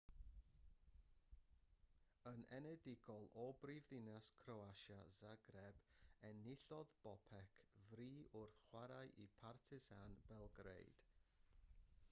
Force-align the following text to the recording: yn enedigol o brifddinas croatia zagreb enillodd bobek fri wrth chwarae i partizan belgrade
yn 2.29 2.45
enedigol 2.57 3.27
o 3.41 3.43
brifddinas 3.63 4.29
croatia 4.43 4.97
zagreb 5.17 5.77
enillodd 6.29 6.95
bobek 7.03 7.61
fri 7.89 8.07
wrth 8.41 8.57
chwarae 8.71 9.03
i 9.27 9.27
partizan 9.43 10.17
belgrade 10.31 11.05